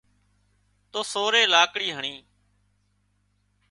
[0.91, 2.15] تو سورئي لاڪڙي هڻي